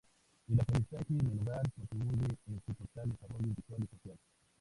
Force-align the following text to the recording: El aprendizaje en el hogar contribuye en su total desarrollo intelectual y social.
El 0.49 0.59
aprendizaje 0.59 1.05
en 1.13 1.19
el 1.27 1.39
hogar 1.39 1.71
contribuye 1.73 2.35
en 2.47 2.59
su 2.65 2.73
total 2.73 3.07
desarrollo 3.11 3.45
intelectual 3.49 3.83
y 3.83 3.95
social. 3.95 4.17